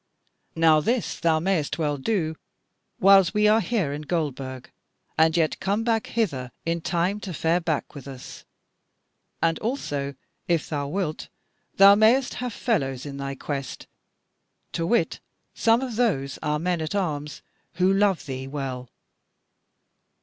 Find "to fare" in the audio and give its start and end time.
7.19-7.59